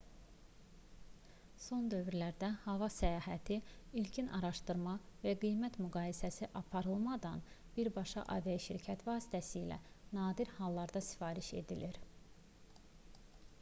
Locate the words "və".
5.25-5.33